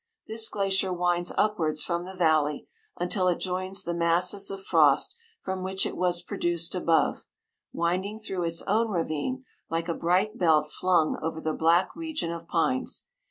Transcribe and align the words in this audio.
This 0.25 0.49
glacier 0.49 0.91
winds 0.91 1.31
upwards 1.37 1.83
from 1.83 2.05
the 2.05 2.15
valley, 2.15 2.67
until 2.97 3.27
it 3.27 3.37
joins 3.37 3.83
the 3.83 3.93
masses 3.93 4.49
of 4.49 4.63
frost 4.63 5.15
from 5.43 5.61
which 5.61 5.85
it 5.85 5.95
was 5.95 6.23
produced 6.23 6.73
above, 6.73 7.25
winding 7.71 8.17
through 8.17 8.45
its 8.45 8.63
own 8.63 8.89
ravine 8.89 9.45
like 9.69 9.87
a 9.87 9.93
bright 9.93 10.39
belt 10.39 10.67
flung 10.71 11.19
over 11.21 11.39
the 11.39 11.53
black 11.53 11.95
region 11.95 12.31
of 12.31 12.47
pines. 12.47 13.05